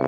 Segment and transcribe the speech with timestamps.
[0.00, 0.06] 大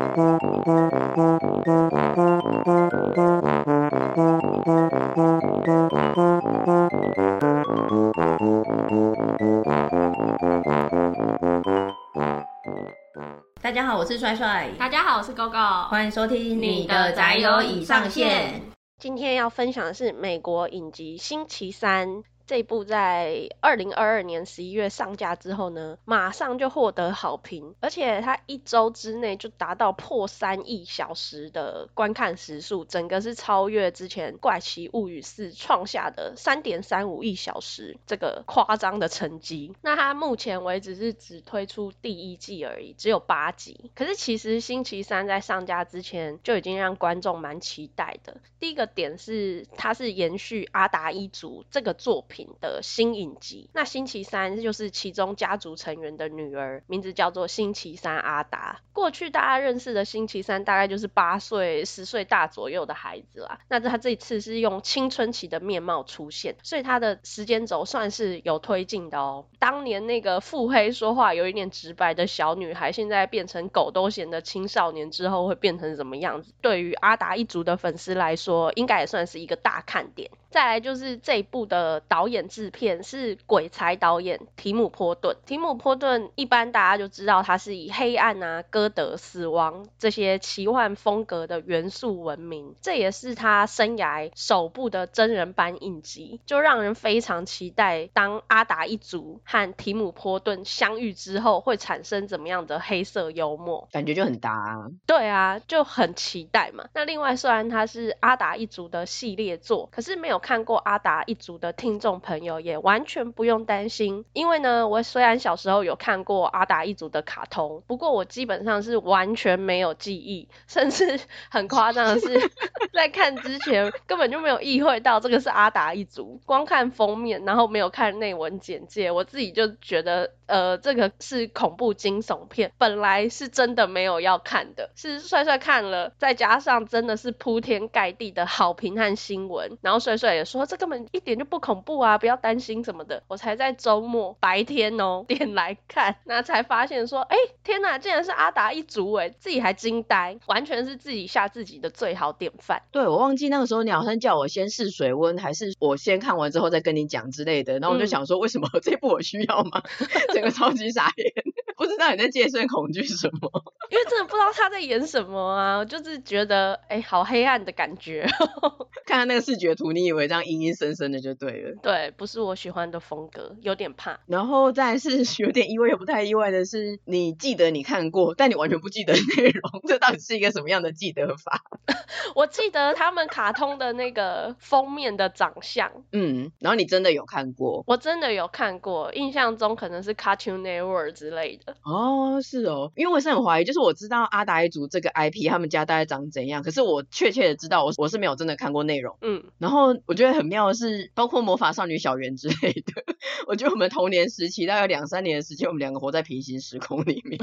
[13.70, 14.70] 家好，我是帅帅。
[14.78, 15.88] 大家好，我是 GoGo。
[15.88, 18.62] 欢迎收听你的宅友已上线。
[18.98, 22.08] 今天要分享的是美国影集《星期三》。
[22.52, 39.74] 这部在二零二二年十一月上架之后呢，马上就获得好评，而且它一周之内就达到破三亿小时的观看时数，整个是超越之前《怪奇物语四》创下的三点三五亿小时这个夸张的成绩。
[39.80, 43.90] 那它目前为止是只推出第一季而已，只有八集。
[43.94, 48.36] 可是其实星期三在上架之前就已经让观众蛮期待的。
[48.60, 52.41] 第一个点是它是延续阿达一族这个作品。
[52.60, 58.80] 的新影集，那星期三就是其中家族成员的女儿，名字叫做星期三阿达。
[58.92, 63.58] 过去大家认识的星期三大概就是八岁、十岁大左右的孩子啦。
[63.68, 69.46] 那他这一次是用青春期的面貌出现，所以他的时间轴算是有推进的哦。
[69.58, 76.52] 当年那个腹黑说话有一点直白的小女孩，现在变成狗都嫌的青少年之后会变成什么样子？
[76.60, 80.30] 对于阿达一族的粉丝来说，应该也算是一个大看点。
[80.50, 85.34] 再来就是这一部的导演制片是鬼才导演提姆波顿。
[85.46, 104.90] 提姆波顿一般大家就知道他是以黑暗啊、歌德、死亡这些奇幻风格的元素闻名，这也是他生涯首部的真人版影集，就让人非常期待当阿达一族和提姆波顿相遇之后会产生怎么样的黑色幽默，感觉就很搭啊。
[105.06, 106.84] 对啊，就很期待嘛。
[106.92, 110.42] 那另外虽然他是阿达一族的系列作，可是没有。
[110.42, 121.18] 看过阿达一族的听众朋友也完全不用担心，因为呢，我虽然小时候有看过阿达一族的卡通，不过我基本上是完全没有记忆，甚至
[121.50, 122.50] 很夸张的是，
[122.94, 130.30] 在看之前根本就没有意会到这个是阿达一族，光看封面，然后没有看内文简介，我自己就觉得。
[130.44, 152.82] 呃，这个是恐怖惊悚片，本来是真的没有要看的，是帅帅看了，再加上真的是铺天盖地的好评和新闻，然后帅帅也说这根本一点就不恐怖啊，不要担心什么的，我才在周末白天哦 点来看，那才发现说，哎，天哪，竟然是阿达一族哎，自己还惊呆，完全是自己吓自己的最好典范。
[152.92, 159.82] 对，我忘记那个时候你好像叫我先试水温，还是我先看完之后再跟你讲之类的，然后我就想说，为什么这部我需要吗？
[160.42, 161.32] 个超级傻眼，
[161.76, 163.50] 不知道你在戒慎恐惧什么？
[163.90, 168.28] 因为真的不知道他在演什么啊，就是觉得哎、欸，好黑暗的感觉。
[169.06, 171.76] 看他那个视觉图，你以为这样阴阴森森的就对了。
[171.82, 174.18] 对，不是我喜欢的风格，有点怕。
[174.26, 181.62] 然后再是有点意外又不太意外的是，你记得你看过，但你完全不记得内容， 这到底是一个什么样的记得法？
[182.36, 187.82] 我记得他们卡通的那个封面的长相，嗯，然后你真的有看过？
[187.86, 190.12] 我真的有看过，印象中可能是。
[190.22, 203.02] Cartoon Network 之类的哦，是哦，因为我是很怀疑，就是我知道阿达一族这个 IP，他们家大概长怎样，可是我确切的知道，我我是没有真的看过内容，嗯，然后我觉得很妙的是，包括魔法少女小圆之类的，
[203.48, 207.40] 我觉得我们童年时期大概两三年的时间，我们两个活在平行时空里面，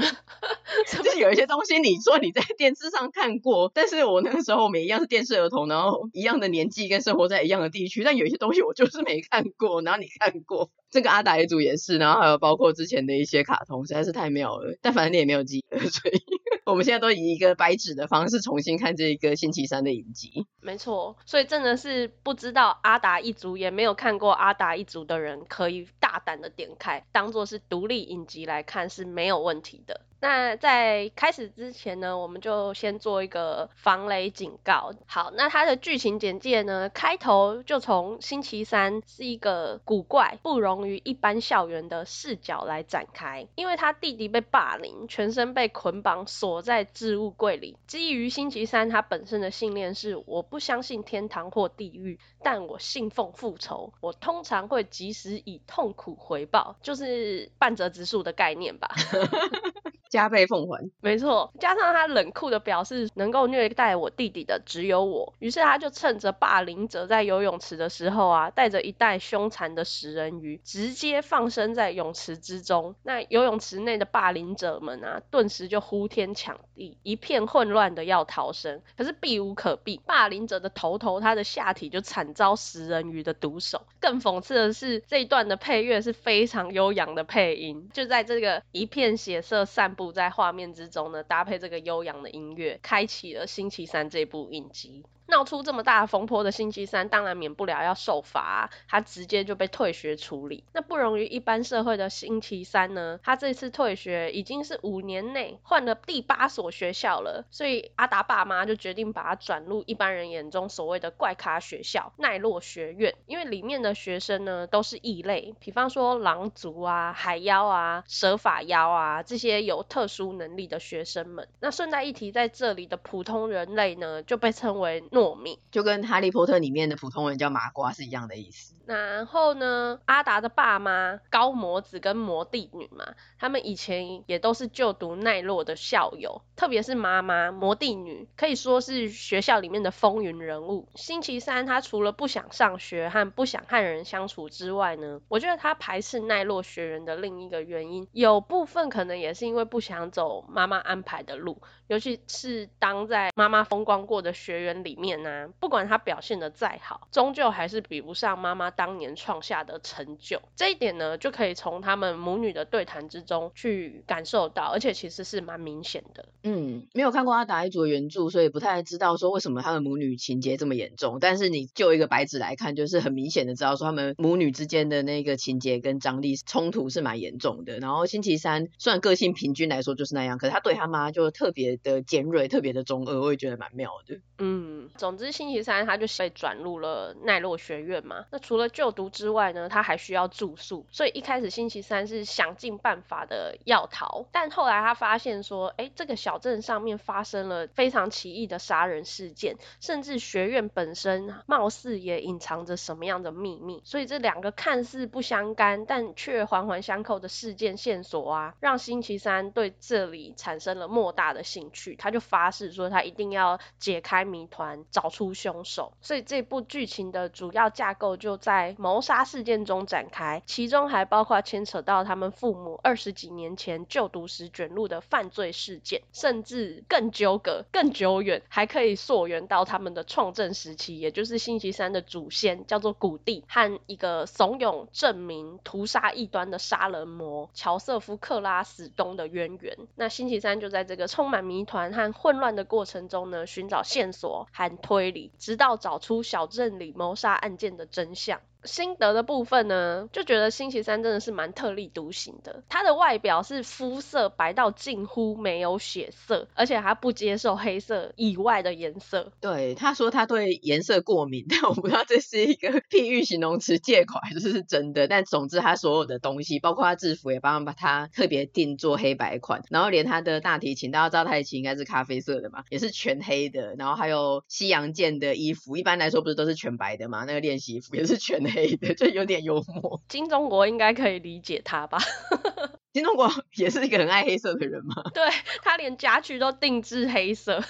[1.02, 10.70] 就是有一些东西你说你在电视上看过，但是我那个时候我们一样是电视儿童，然后一样的年纪跟生活在一样的地区，但有一些东西我就是没看过，然后你看过。
[10.90, 14.76] 这个阿达一族也是，然后还有包括之前的一些卡通，实在是太妙了。
[14.82, 16.20] 但反正你也没有记得，所以
[16.66, 20.46] 我们现在都以一个白纸的方式重新看这一个星期三的影集。
[20.60, 30.00] 没错，所以真的是不知道阿达一族，也没有看过阿达一族的人，可以大胆的点开，当做是独立影集来看是没有问题的。
[30.20, 34.92] 那在开始之前呢，我们就先做一个防雷警告。
[35.06, 43.48] 好，那它的剧情简介呢，开头就从星期三是一个古怪、不容于一般校园的视角来展开。
[43.54, 47.78] 因为他弟弟被霸凌，全身被捆绑锁在置物柜里。
[47.86, 53.94] 基于星期三他本身的信念是，我不相信天堂或地狱，但我信奉复仇。
[54.00, 58.90] 我通常会及时以痛苦回报，就是半泽直树的概念吧。
[60.10, 61.52] 加倍奉还，没错。
[61.60, 65.32] 加上他冷酷的表示，能够虐待我弟弟的只有我。
[65.38, 72.96] 于是他就趁着霸凌者在游泳池的时候啊，带着一袋凶残的食人鱼，直接放生在泳池之中。
[73.04, 80.00] 那游泳池内的霸凌者们啊，顿时就呼天抢地，一片混乱的要逃生，可是避无可避。
[80.04, 83.86] 霸凌者的头头，他的下体就惨遭食人鱼的毒手。
[84.00, 89.94] 更讽刺的是，这一段的配乐是非常悠扬的配音，就在这个一片血色散。
[90.12, 95.04] 在画面之中呢，搭配这个悠扬的音乐，开启了星期三这部影集。
[95.30, 100.64] 闹出这么大风波的星期三，当然免不了要受罚，他直接就被退学处理。
[100.72, 121.48] 那不容于一般社会的星期三呢，他这次退学已经是五年内换了第八所学校了，所以阿达爸妈就决定把他转入一般人眼中所谓的怪咖学校奈落学院，因为里面的学生呢都是异类，比方说狼族啊、海妖啊、蛇法妖啊这些有特殊能力的学生们。
[121.60, 128.74] 那顺带一提，在这里的普通人类呢就被称为糯米，就跟哈利波特里面的普通人叫麻瓜是一样的意思。
[128.86, 140.88] 然后呢，阿达的爸妈高魔子跟魔帝女嘛，他们以前也都是就读奈落的校友，特别是妈妈魔帝女，可以说是学校里面的风云人物。
[140.96, 160.40] 星期三他除了不想上学和不想和人相处之外呢，我觉得他排斥奈落学人的另一个原因，有部分可能也是因为不想走妈妈安排的路，尤其是当在妈妈风光过的学员里面呢、不管他表现得再好，终究还是比不上妈妈当年创下的成就。
[160.54, 166.28] 这一点呢，就可以从他们母女的对谈之中去感受到，而且其实是蛮明显的。
[166.44, 171.18] 嗯，没有看过阿达一族的原著，所以不太知道说为什么他们母女情节这么严重。
[171.20, 177.80] 但是你就一个白纸来看，就是很明显的知道说他们母女之间的那个情节跟张力冲突是蛮严重的。
[177.80, 184.20] 然后星期三虽然个性平均来说就是那样，可是他对他妈就特别的尖锐，特别的中二，我也觉得蛮妙的。
[184.38, 188.24] 嗯，总之星期三他就被转入了奈落学院嘛。
[188.30, 215.92] 那除了就读之外呢，他还需要住宿，所以一开始星期三是想尽办法的要逃，但后来他发现说，哎，这个小镇上面发生了非常奇异的杀人事件，甚至学院本身貌似也隐藏着什么样的秘密，所以这两个看似不相干，但却环环相扣的事件线索啊，让星期三对这里产生了莫大的兴去，他就发誓说他一定要解开谜团，找出凶手。
[216.00, 239.76] 所以这部剧情的主要架构就在谋杀事件中展开，其中还包括牵扯到他们父母二十几年前就读时卷入的犯罪事件，甚至更纠葛、更久远，还可以溯源到他们的创镇时期，也就是星期三的祖先叫做古蒂和一个怂恿镇民屠杀异端的杀人魔乔瑟夫·克拉史东的渊源。
[239.94, 248.40] 那星期三就在这个充满谜团和混乱的过程中呢，寻找线索和推理，直到找出小镇里谋杀案件的真相。
[248.64, 252.62] 心得的部分呢，就觉得星期三真的是蛮特立独行的。
[252.68, 259.32] 他的外表是肤色白到近乎没有血色，而且他不接受黑色以外的颜色。
[259.40, 265.08] 对，他说他对颜色过敏， 但我不知道这是一个譬喻形容词借口还是是真的。
[265.08, 273.74] 但总之，他所有的东西，包括他制服，也帮他把他特别定做黑白款，然后连他的大提琴，大家知道大提琴应该是咖啡色的嘛，也是全黑的。
[273.78, 277.24] 然后还有西洋剑的衣服，一般来说不是都是全白的嘛？
[277.26, 278.49] 那个练习服也是全黑。
[278.50, 281.98] 黑的就有点幽默， 金钟国应该可以理解他吧？
[282.92, 285.02] 金钟国也是一个很爱黑色的人嘛？
[285.14, 285.22] 对，
[285.62, 287.62] 他连家具都定制黑色，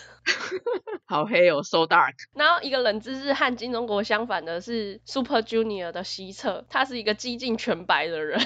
[1.05, 2.15] 好黑哦，so dark。
[2.35, 8.41] 然后一个冷知识和金钟国相反的是，Super Junior 的西侧，他是一个几近全白的人，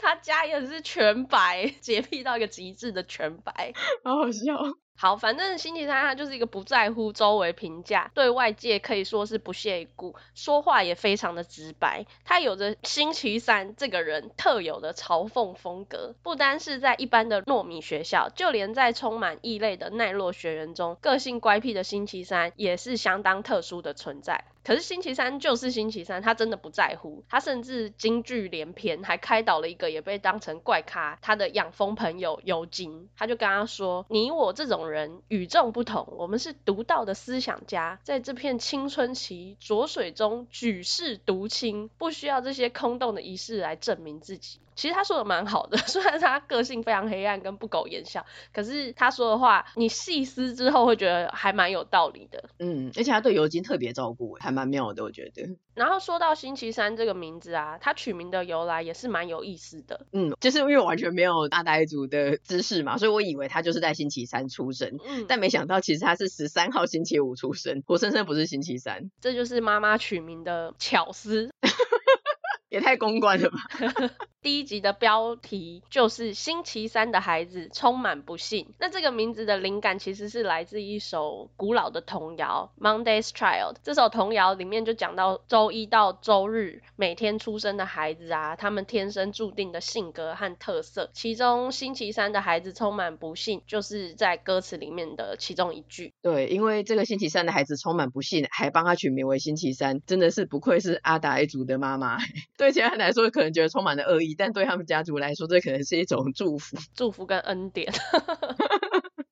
[0.00, 3.74] 他家也是全白，洁癖到一个极致的全白，
[4.04, 4.56] 好好笑。
[4.94, 12.06] 好，反正星期三他就是一个不在乎周围评价，对外界可以说是不屑一顾，说话也非常的直白。
[12.24, 24.44] 他有着星期三这个人特有的嘲讽风格，不单是在一般的糯米学校，就连在充满异类的奈落学人中，个性乖僻的星期三也是相当特殊的存在。
[24.64, 52.44] 可是星期三就是星期三，他真的不在乎，他甚至金句连篇，还开导了一个也被当成怪咖他的养蜂朋友尤金，他就跟他说：“你我这种人与众不同，我们是独到的思想家，在这片青春期浊水中举世独清，不需要这些空洞的仪式来证明自己。”其实他说的蛮好的， 虽然他个性非常黑暗跟不苟言笑，可是他说的话，你细思之后会觉得还蛮有道理的。
[52.58, 55.56] 嗯，而且他对尤金特别照顾，还蛮妙的，我觉得。
[55.74, 60.06] 然后说到星期三这个名字啊，他取名的由来也是蛮有意思的。
[60.12, 69.10] 嗯，就是因为我完全没有大呆族的知识嘛，所以我以为他就是在星期三出生，嗯，但没想到其实他是十三号星期五出生，活生生不是星期三。
[69.20, 71.50] 这就是妈妈取名的巧思。
[72.68, 73.58] 也太公关了吧！
[74.42, 78.74] 第一集的标题就是星期三的孩子充满不幸。
[78.80, 83.74] 那这个名字的灵感其实是来自一首古老的童谣《Monday's Child》。
[83.84, 91.08] 这首童谣里面就讲到周一到周日每天出生的孩子啊，他们天生注定的性格和特色。
[91.14, 96.12] 其中星期三的孩子充满不幸，就是在歌词里面的其中一句。
[96.20, 102.18] 对，因为这个星期三的孩子充满不幸，还帮他取名为星期三，真的是不愧是阿达一族的妈妈。
[102.58, 107.92] 对其他人来说，可能觉得充满了恶意，但对他们家族来说，这可能是一种祝福，祝福跟恩典。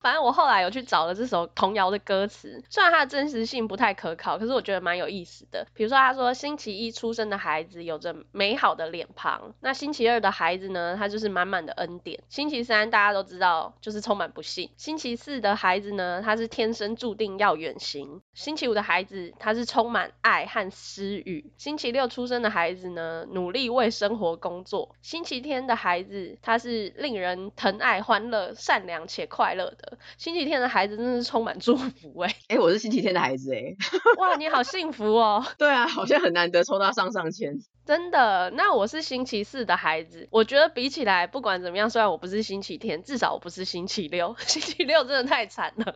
[0.01, 5.67] 反正我后来有去找了这首童谣的歌词，虽然它的真实性不太可靠，可是我觉得蛮有意思的。
[5.73, 12.21] 比如说，他说星期一出生的孩子有着美好的脸庞，那星期二的孩子呢，他就是满满的恩典。
[12.29, 14.69] 星期三大家都知道就是充满不幸。
[14.75, 18.21] 星期四的孩子呢，他是天生注定要远行。
[18.33, 21.51] 星期五的孩子他是充满爱和私欲。
[21.57, 24.95] 星期六出生的孩子呢，努力为生活工作。
[25.01, 29.90] 星期天的孩子他是令人疼爱、欢乐、善良且快乐的。
[30.17, 32.35] 星期天的孩子真是充满祝福哎、欸！
[32.49, 33.77] 哎、欸，我是星期天的孩子哎、欸！
[34.17, 35.45] 哇，你好幸福哦！
[35.57, 37.53] 对啊，好像很难得抽到上上签。
[37.83, 40.27] 真的，那我是星期四的孩子。
[40.31, 44.35] 我觉得比起来，不管怎么样，虽然我不是星期天，至少我不是星期六。
[44.39, 45.95] 星期六真的太惨了。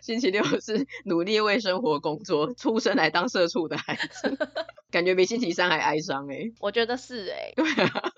[0.00, 4.38] 星期六是努力为生活工作，出生来当社畜的孩子，
[4.92, 6.52] 感觉比星期三还哀伤哎、欸。
[6.60, 7.54] 我觉得是哎、欸。
[7.56, 8.10] 对啊。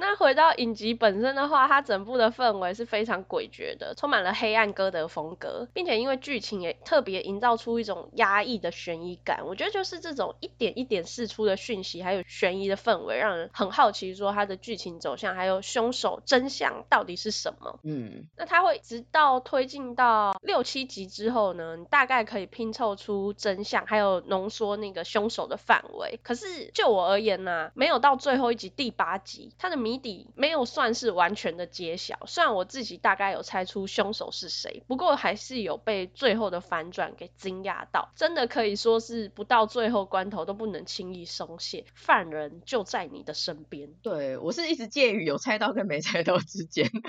[0.00, 9.46] 那回到影集本身的话，它整部的氛围是非常诡谲的，充满了黑暗哥德风格，并且因为剧情也特别营造出一种压抑的悬疑感。
[9.46, 17.78] 我觉得就是这种一点一点释出的讯息，还有悬疑的氛围，让人很好奇说它的剧情走向，还有凶手真相到底是什么。
[17.82, 26.18] 嗯，那它会直到推进到六七集之后呢，你大概可以拼凑出真相，还有浓缩那个凶手的范围。
[26.22, 43.88] 可是就我而言呢、啊，没有到最后一集第八集，它的谜谜底没有算是完全的揭晓，虽然我自己大概有猜出凶手是谁，不过还是有被最后的反转给惊讶到，真的可以说是不到最后关头都不能轻易松懈，犯人就在你的身边。
[44.00, 46.88] 对，我是一直介于有猜到跟没猜到之间。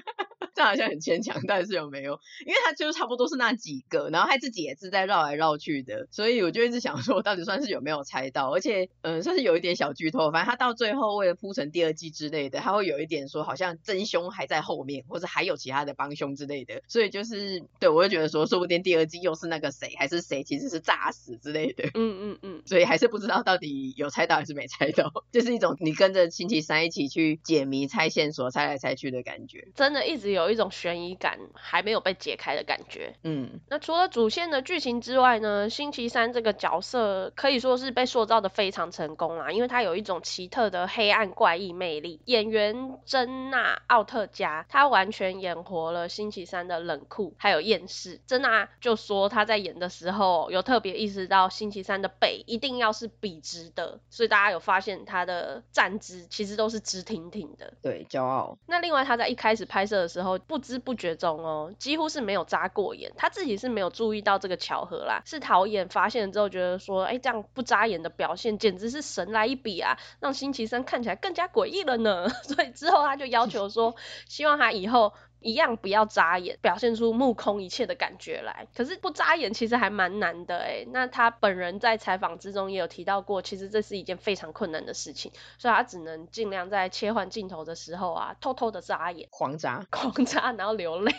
[0.54, 2.20] 这好像很牵强，但是有没有？
[2.46, 8.52] 因为他就是差不多是那几个，然后他自己也是在绕来绕去的，所以我就一直想说，我到底算是有没有猜到？
[8.54, 10.30] 而且，嗯，算是有一点小剧透。
[10.30, 16.82] 反正他到最后为了铺成第二季之类的，他会有一点说，好像真凶还在后面，或者还有其他的帮凶之类的。
[16.90, 21.86] 所以就是，对我就觉得说，说不定第二季又是那个谁，还是谁其实是诈死之类的。
[21.94, 22.62] 嗯嗯嗯。
[22.68, 29.70] 所以还是不知道到底有猜到还是没猜到， 就是一种你跟着星期三一起去解谜、猜线索、猜来猜去的感觉。
[29.74, 30.42] 真的一直有。
[30.42, 33.14] 有一种悬疑感还没有被解开的感觉。
[33.24, 42.20] 嗯，那除了主线的剧情之外呢，星期三这个角色可以说是被塑造的非常成功啦，因为他有一种奇特的黑暗怪异魅力。
[42.26, 48.22] 演员原珍娜奥特加，她完全演活了星期三的冷酷还有厌世。
[48.28, 57.74] 珍娜就说她在演的时候有特别意识到星期三的背一定要是笔直的，所以大家有发现他的站姿其实都是直挺挺的。
[57.82, 58.58] 对，骄傲。
[58.68, 60.38] 那另外他在一开始拍摄的时候。
[60.48, 72.28] 不知不觉中哦，几乎是没有眨过眼，他自己是没有注意到这个巧合啦，是导演发现之后觉得说，哎，这样不眨眼的表现简直是神来一笔啊，让星期三看起来更加诡异了呢。
[72.54, 73.96] 所以之后他就要求说，
[74.28, 75.14] 希望他以后。
[75.44, 78.68] 一样不要眨眼，表现出目空一切的感觉来。
[78.76, 80.88] 可是不眨眼其实还蛮难的诶。
[80.94, 91.12] 那他本人在采访之中也有提到过，其实这是一件非常困难的事情，所以他只能尽量在切换镜头的时候啊，偷偷的眨眼，狂眨，狂 眨，然后流泪。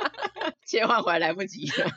[0.64, 1.90] 切换回来来不及了。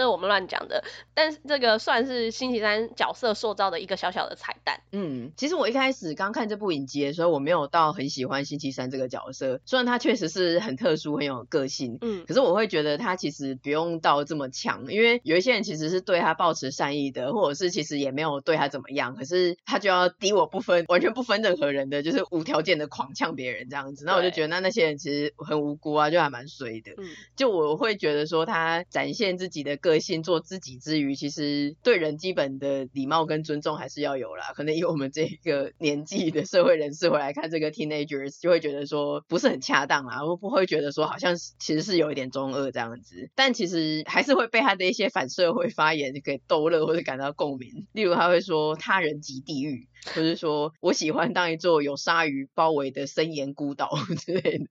[0.00, 4.80] 这是我们乱讲的，但是这个算是星期三角色塑造的一个小小的彩蛋。
[4.92, 24.06] 嗯，其实我一开始刚看这部影集的时候，我没有到很喜欢星期三这个角色，虽然他确实是很特殊、很有个性，嗯，可是我会觉得他其实不用到这么强，因为有一些人其实是对他抱持善意的，或者是其实也没有对他怎么样，可是他就要敌我不分，完全不分任何人的，就是无条件的狂呛别人这样子。
[24.06, 26.92] 那我就觉得那那些人其实很无辜啊，就还蛮衰的。
[26.96, 29.76] 嗯，就我会觉得说他展现自己的。
[29.80, 34.52] 个性做自己之余，其实对人基本的礼貌跟尊重还是要有啦。
[34.54, 43.30] 可能以我们这个年纪的社会人士回来看这个 teenagers，就会觉得说不是很恰当啊，我不会觉得说好像其实是有一点中二这样子。
[43.34, 47.86] 但其实还是会被他的一些反社会发言给逗乐或者感到共鸣。
[47.92, 54.66] 例如他会说他人即地狱，或是说我喜欢当一座有鲨鱼包围的森严孤岛 之类的，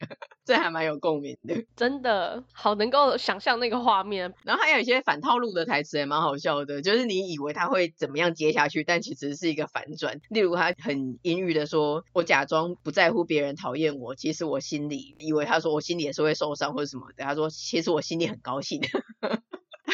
[0.45, 1.65] 这还蛮有共鸣的。
[1.75, 4.33] 真的好能够想象那个画面。
[4.43, 10.19] 然后还有一些反套路的台词也蛮好笑的，就是你以为他会怎么样接下去，但其实是一个反转。
[10.29, 18.81] 例如他很阴郁的说：“我假装不在乎别人讨厌我，其实我心里以为他说我心里也是会受伤或者什么的。”他说：“其实我心里很高兴。”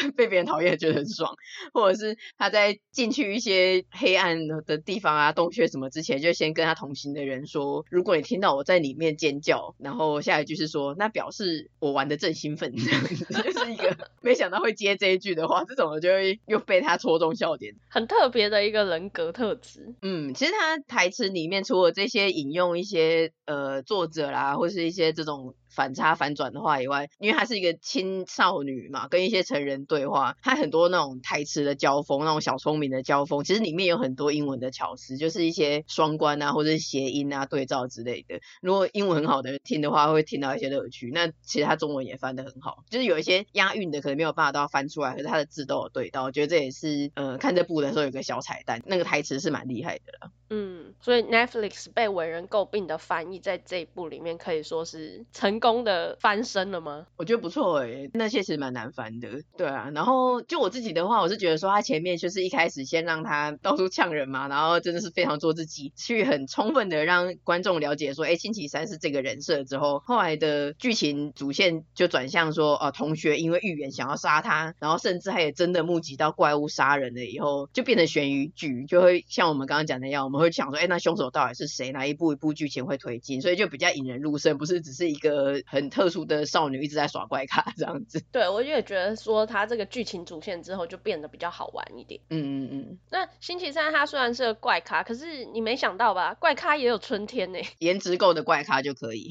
[0.16, 1.34] 被别人讨厌觉得很爽，
[1.72, 19.94] 或者是他在进去一些黑暗的地方啊、洞穴什么之前，就先跟他同行的人说：如果你听到我在里面尖叫，然后下一句是说，那表示我玩的正兴奋， 这样子就是一个没想到会接这一句的话，这种就会又被他戳中笑点，很特别的一个人格特质。
[20.02, 25.54] 嗯，其实他台词里面除了这些引用一些呃作者啦，或是一些这种。
[25.76, 38.40] 反差反转的话以外，因为她是一个青少女嘛，跟一些成人对话，她很多那种台词的交锋，那种小聪明的交锋，其实里面有很多英文的巧思，就是一些双关啊，或者是谐音啊、对照之类的。
[38.62, 41.10] 如果英文很好的人听的话，会听到一些乐趣。
[41.12, 46.22] 那其实他中文也翻得很好，就是有一些押韵的可能没有办法都要翻出来，可是他的字都有对到。
[46.22, 50.30] 我觉得这也是呃看这部的时候有个小彩蛋，那个台词是蛮厉害的啦。
[50.48, 57.06] 嗯，所以 Netflix 被为人诟病的翻译，在这一部里面可以说是成功的翻身了吗？
[57.16, 59.28] 我觉得不错哎、那些其实蛮难翻的。
[59.56, 80.36] 对啊，然后就我自己的话，我是觉得说他前面就是一开始先让他到处呛人嘛，然后真的是非常做自己，去很充分的让观众了解说，哎、星期三是这个人设之后，后来的剧情主线就转向说，哦、呃，同学因为预言想要杀他，然后甚至他也真的目击到怪物杀人了以后，就变成悬疑剧，就会像我们刚刚讲的样，我们。
[80.36, 81.92] 会想说，哎，那凶手到底是谁？
[81.92, 83.40] 哪一步一步剧情会推进？
[83.40, 88.20] 所以就比较引人入胜，不是只是一个很特殊的少女一直在耍怪咖这样子。
[88.32, 92.20] 对，我也觉得说他这个剧情主线之后就变得比较好玩一点。
[92.30, 92.98] 嗯嗯嗯。
[93.10, 96.34] 那星期三他虽然是个怪咖，可是你没想到吧？
[96.34, 97.58] 怪咖也有春天呢。
[97.78, 99.28] 颜值够的怪咖就可以，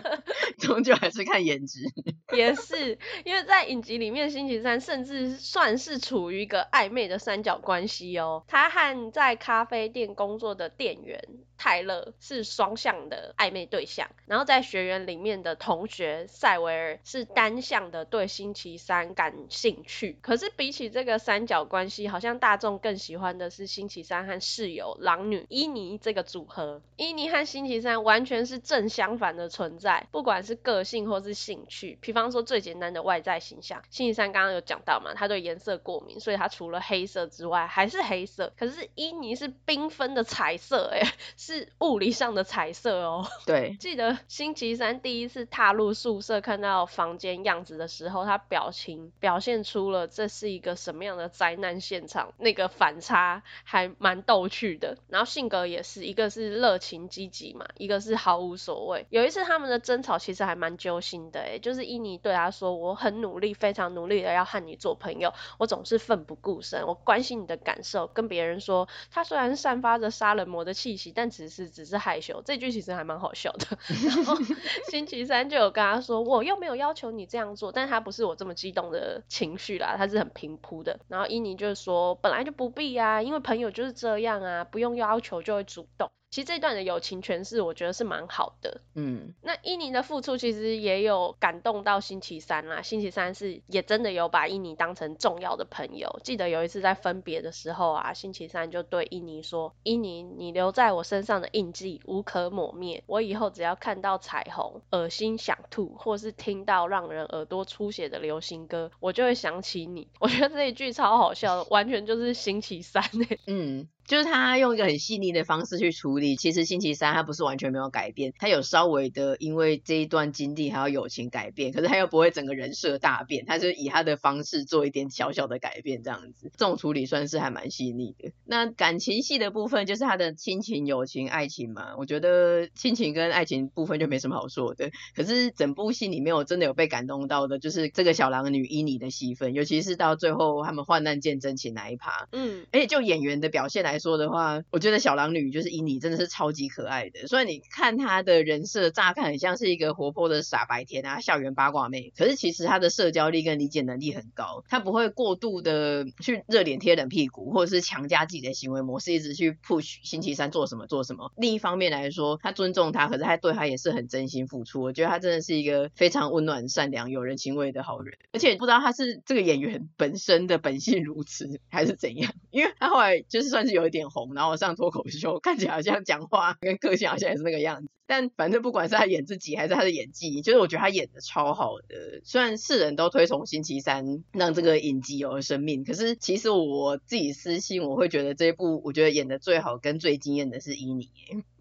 [0.60, 1.80] 终究还是看颜值。
[2.36, 8.44] 也是，因为在影集里面，星期三甚至算是处于一个暧昧的三角关系哦。
[8.46, 11.22] 他和在咖啡店工工作的店员
[11.58, 20.18] 泰勒是双向的暧昧对象，然后在学园里面的同学赛维尔是单向的对星期三感兴趣。
[20.22, 26.82] 可是比起这个三角关系，好像大众更喜欢的是星期三和室友狼女伊妮这个组合。
[26.96, 31.98] 伊妮和星期三完全是正相反的存在，不管是个性或是兴趣。
[32.00, 38.52] 比方说最简单的外在形象，星期三刚刚有讲到嘛，他对颜色过敏，所以他除了黑色之外还是黑色。
[38.56, 41.02] 可是伊妮是缤纷的彩色，哎，
[41.46, 43.24] 是物理上的彩色哦。
[43.46, 54.96] 对，记得星期三第一次踏入宿舍看到房间样子的时候，他表情表现出了这是一个什么样的灾难现场，那个反差还蛮逗趣的。
[55.08, 59.06] 然后性格也是一个是热情积极嘛，一个是毫无所谓。
[59.10, 72.40] 有一次他们的争吵其实还蛮揪心的，哎，就是伊尼对他说：“我很努力，非常努力的要和你做朋友，我总是奋不顾身，我关心你的感受，跟别人说他虽然散发着杀人。”魔的气息，但只是只是害羞。
[72.44, 73.78] 这句其实还蛮好笑的。
[74.04, 74.34] 然后
[74.90, 80.98] 星期三就有跟他说，我又没有要求你这样做，但他不是我这么激动的情绪啦，他是很平铺的。
[81.08, 86.10] 然后伊妮就是说，本来就不必啊，因为朋友就是这样啊，不用要求就会主动。
[86.30, 88.82] 其实这段的友情诠释，我觉得是蛮好的。
[88.94, 92.82] 嗯，那伊尼的付出其实也有感动到星期三啦。
[92.82, 96.20] 星期三是也真的有把伊尼当成重要的朋友。
[96.22, 103.02] 记得有一次在分别的时候啊，星期三就对伊尼说：“伊尼，你留在我身上的印记无可抹灭。
[103.06, 113.38] 我以后只要看到彩虹，恶心想吐，或是听到让人耳朵出血的流行歌，我就会想起你。”我觉得这一句超好笑的，完全就是星期三欸。
[113.46, 113.88] 嗯。
[114.06, 128.30] 就是他用一个很细腻的方式去处理，其实星期三他不是完全没有改变，他有稍微的因为这一段经历还有友情改变，可是他又不会整个人设大变，他就以他的方式做一点小小的改变这样子，这种处理算是还蛮细腻的。
[128.44, 147.26] 那感情戏的部分就是他的亲情、友情、爱情嘛，我觉得亲情跟爱情部分就没什么好说的，可是整部戏里面我真的有被感动到的，就是这个小狼女伊妮的戏份，尤其是到最后他们患难见真情那一趴，嗯，而且就演员的表现来来说的话，我觉得小狼女就是伊妮，真的是超级可爱的。
[147.26, 152.12] 所以你看她的人设，乍看很像是一个活泼的傻白甜啊，校园八卦妹。
[152.14, 161.32] 可是其实她的社交力跟理解能力很高，她不会过度的去热脸贴冷屁股，或者是强加自己的行为模式，一直去 push 星期三做什么做什么。
[161.38, 164.82] 另一方面来说，她尊重他，可是她对他也是很真心付出。
[164.82, 168.18] 我觉得她真的是一个非常温暖、善良、有人情味的好人。
[168.32, 173.85] 而且不知道她是这个演员本身的本性如此，还是怎样，因为她后来就是算是有。
[173.86, 177.88] 有点红，然后上脱口秀，看起来好像讲话跟个性好像也是那个样子。
[178.06, 182.20] 但反正不管是他演自己还是他的演技，就是我觉得他演的超好的。
[182.24, 191.10] 虽然世人都推崇星期三让这个影集有了生命，可是其实我自己私信我会觉得这一部我觉得演的最好跟最惊艳的是伊妮。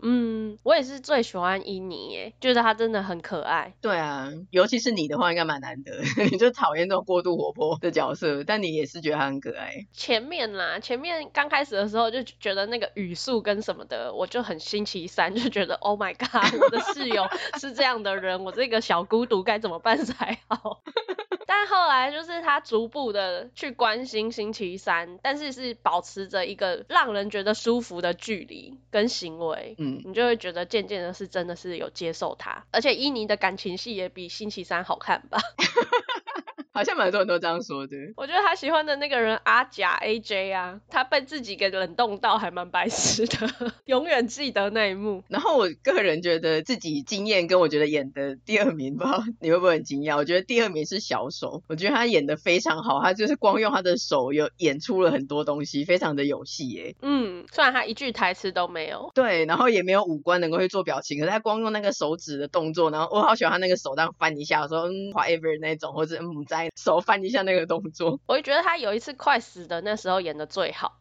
[0.01, 3.73] 嗯，我也是最喜欢伊妮耶，觉得她真的很可爱。
[3.81, 5.99] 对啊，尤其是你的话应该蛮难得，
[6.31, 9.87] 你就讨厌这种过度活泼的角色，但你也是觉得她很可爱。
[9.93, 16.34] 前面啦，前面刚开始的时候就觉得那个语速跟什么的，我就很星期三，就觉得 Oh my God。
[16.41, 17.27] 我的室友
[17.59, 20.81] 是这样的人，我这个小孤独该怎么办才好？
[21.47, 35.39] 但后来就是他逐步的去关心星期三，但是是保持着一个让人觉得舒服的距离跟行为，嗯，你就会觉得渐渐的是真的是有接受他，而且伊妮的感情戏也比星期三好看吧。
[36.75, 37.95] 好像蛮多人都这样说的。
[38.17, 45.23] 我觉得他喜欢的那个人阿甲 AJ 啊，他被自己给冷冻到还蛮白痴的， 永远记得那一幕。
[45.29, 50.17] 然后我个人觉得自己经验，跟我觉得演的第二名，不知道你会不会很惊讶？
[50.17, 56.95] 我觉得第二名是小手，我觉得他演的非常好，他就是光用他的手有演出了很多东西，非常的有戏耶。
[57.01, 66.64] 嗯，虽然他一句台词都没有，对，然后也没有五官能够去做表情，可是他光用那个手指的动作，然后我好喜欢他那个手这样翻一下，说嗯 whatever 那种，或者嗯在。
[66.75, 70.99] 手翻一下那个动作，我就觉得他有一次快死的那时候演的最好。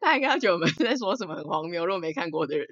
[0.00, 2.66] 他应该觉得我们在说什么很荒谬，如果没看过的人。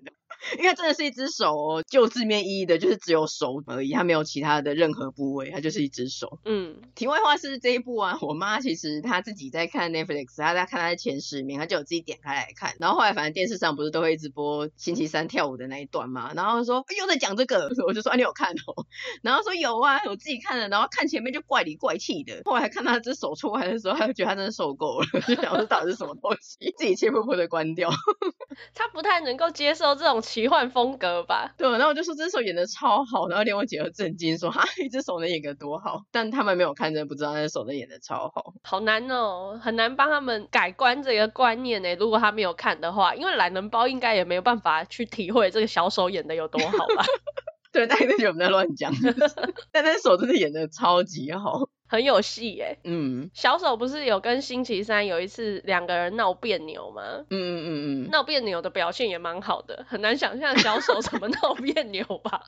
[0.58, 6.38] 因为真的是一只手哦，就字面意义的，就是只有手而已，它没有其他的任何部位，它就是一只手。
[6.44, 12.74] 嗯，题外话是这一部啊，我妈其实她自己在看 Netflix，她在看她的前十名，她就有自己点开来看。
[12.78, 18.86] 然后后来反正电视上不是都会一直播星期三跳舞的那一段嘛，然后说又在讲这个， 我就说啊你有看哦，
[19.22, 27.90] 然后说有啊，我自己看了，然后看前面就怪里怪气的，后来还看她只手出来的时候，她就觉得她真的受够了， 就想说到底是什么东西，自己气噗噗的关掉。
[28.74, 30.22] 她不太能够接受这种。
[30.28, 41.94] 奇幻风格吧，对，然后我就说这只手演的超好，然后连我姐都震惊说哈，一只手能演个多好，但他们没有看，真的不知道那只手能演的超好，好难哦，很难帮他们改观这个观念呢。
[41.94, 47.04] 如果他没有看的话，因为懒人包应该也没有办法去体会这个小手演的有多好吧？
[47.72, 48.92] 对，大家都觉得我们在乱讲，
[49.72, 51.68] 但那手真的演的超级好。
[51.90, 57.02] 很有戏耶，嗯，小手不是有跟星期三有一次两个人闹别扭吗？
[57.30, 62.42] 嗯嗯嗯嗯，闹别扭的表现也蛮好的，很难想象小手怎么闹别扭吧？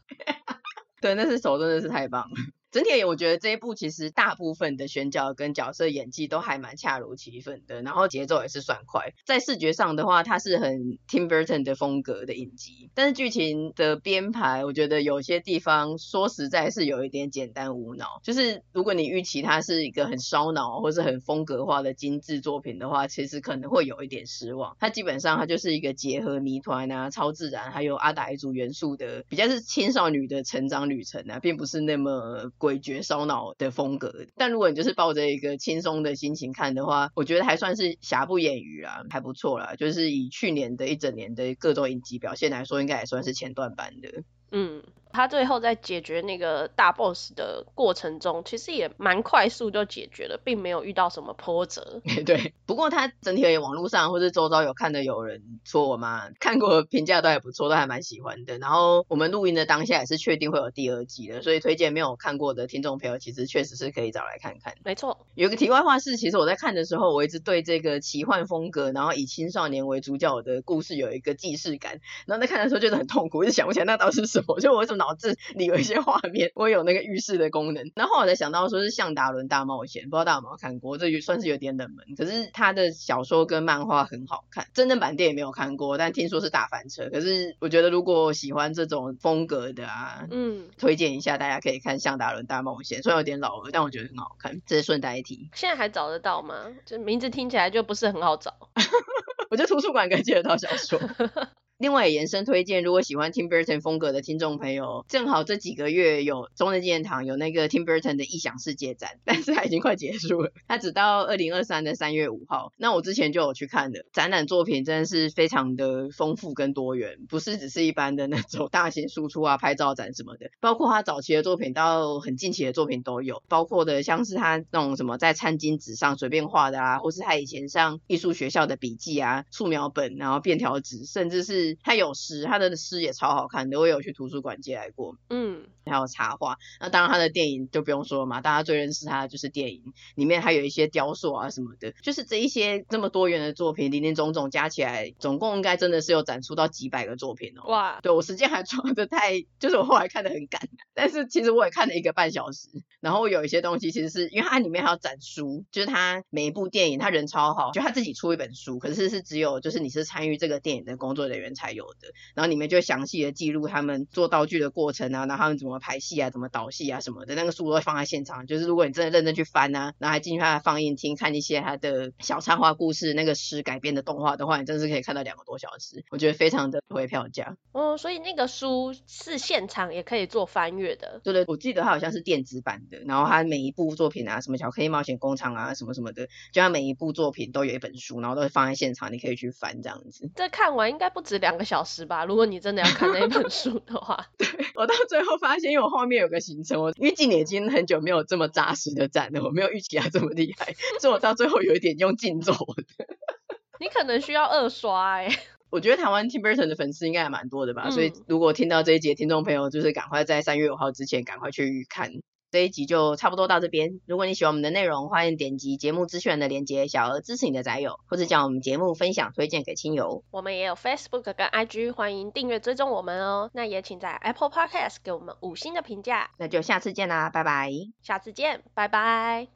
[1.00, 2.36] 对，那只手真的是太棒了。
[2.70, 9.12] 整体，我觉得这一部其实大部分的选角跟角色演技都还蛮恰如其分的，然后节奏也是算快。
[9.26, 18.20] 在视觉上的话，它是很 Tim Burton 的风格的影集，但是剧情的编排，我觉得有些地方说实在是有一点简单无脑。
[18.22, 24.76] 就是如果你预期它是一个很烧脑或是很风格化的精致作品的话，其实可能会有一点失望。
[24.78, 32.52] 它基本上它就是一个结合谜团啊、超自然还有阿达一族元素的，比较是青少女的成长旅程啊，并不是那么。
[32.60, 39.74] 诡谲烧脑的风格，但如果你就是抱着一个轻松的心情看的话，我觉得还算是瑕不掩瑜啦，还不错啦。
[39.76, 44.22] 就是以去年的一整年的各种影集表现来说，应该也算是前段版的。
[44.52, 44.82] 嗯。
[45.12, 52.00] 他最后在解决那个大 boss 的过程中，其实也蛮快速就解决了，并没有遇到什么波折。
[52.24, 58.58] 对，不过他整体而言，网络上或者周遭有看的有人说我妈看过，评价都还不错，都还蛮喜欢的。
[58.58, 64.74] 然后我们录音的当下也是确定会有第二季的，所以推荐没有看过的听众朋友，其实确实是可以找来看看。
[64.84, 74.99] 没错，有一个题外话是，其实我在看的时候，我一直对这个奇幻风格，然后以青少年为主角的故事有一个既视感，然后在看的时候觉得很痛苦，一直想不起来那到底是什么，就我为什么？
[75.00, 77.90] 脑子里有一些画面，我有那个预示的功能。
[77.94, 80.98] 然后我才想到说是《向达伦大冒险》，不知道大家有没有看过？
[80.98, 82.04] 这就算是有点冷门。
[82.16, 87.08] 可是他的小说跟漫画很好看，真正版电影没有看过，但听说是大翻车。
[87.10, 94.60] 可是我觉得如果喜欢这种风格的啊，嗯，推荐一下大家可以看《向达伦大冒险》，虽然有点老了，但我觉得很好看。
[94.66, 95.48] 这是顺带一提。
[95.54, 96.54] 现在还找得到吗？
[96.84, 98.52] 就名字听起来就不是很好找。
[99.50, 101.00] 我觉得图书馆可以借得到小说。
[101.80, 112.74] 另外也延伸推荐，如果喜欢 Tim Burton 风格的听众朋友，正好这几个月有中正纪念堂有那个 Tim Burton 的异想世界展，但是它已经快结束了，它只到二零二三的三月五号。
[112.76, 131.69] 那我之前就有去看的，展览作品真的是非常的丰富跟多元，不是只是一般的那种大型输出啊、拍照展什么的，包括他早期的作品到很近期的作品都有，包括的像是他那种什么在餐巾纸上随便画的啊，或是他以前上艺术学校的笔记啊、素描本，然后便条纸，甚至是。
[131.70, 135.16] 是它有诗，他的诗也超好看的，我有去图书馆借来过。
[135.28, 136.56] 嗯，还有插画。
[136.80, 139.82] 那当然，他的电影就不用说了嘛，大家最认识他的就是电影
[140.14, 147.70] 里面还有一些雕塑啊什么的，就是这一些这么多元的作品，林林总总加起来，总共应该真的是有展出到几百个作品哦。
[147.70, 150.60] 哇，对，我时间还抓得太，就是我后来看的很赶，
[150.94, 152.68] 但是其实我也看了一个半小时。
[153.00, 162.08] 然后有一些东西其实是因为它里面还要展书，就是他每一部电影，他人超好，就他自己出一本书，可是是只有就是你是参与这个电影的工作人员才有的。
[162.34, 168.46] 然后里面就详细的记录他们做道具的过程啊，然后他们怎么排戏啊，怎么导戏啊什么的，那个书都会放在现场。
[168.46, 177.56] 就是如果你真的认真去翻啊，然后还进去他的放映厅看一些他的小插画故事，那个诗改编的动画的话，你真的是可以看到两个多小时，我觉得非常的回票价。
[177.72, 181.20] 哦，所以那个书是现场也可以做翻阅的。
[181.22, 190.30] 对对，我记得它好像是电子版的，然后它每一部作品啊，什么巧克力冒险工厂啊，什么什么的，就它每一部作品都有一本书，然后都会放在现场，你可以去翻这样子。
[190.34, 192.24] 这看完应该不止两个小时吧？
[192.24, 194.26] 如果你真的要看那本书的话。
[194.38, 203.06] 对，我到最后发现，因为我后面有个行程，我预计你已经很久没有这么扎实的站了，我没有预期它这么厉害，所以我到最后有一点用尽走的。
[203.80, 205.38] 你可能需要二刷哎、欸。
[205.70, 212.10] 我觉得台湾 Tim Burton 的粉丝应该还蛮多的吧，嗯、所以如果听到这一节听众朋友，就是赶快在三月五号之前赶快去看。
[212.50, 214.00] 这一集就差不多到这边。
[214.06, 220.24] 如果你喜欢我们的内容，欢迎点击节目资讯的链接，小额支持你的宅友，或者将我们节目分享推荐给亲友。
[220.30, 223.50] 我们也有 Facebook 跟 IG，欢迎订阅追踪我们哦。
[223.52, 226.30] 那也请在 Apple Podcast 给我们五星的评价。
[226.38, 227.70] 那就下次见啦，拜拜。
[228.02, 229.48] 下次见，拜拜。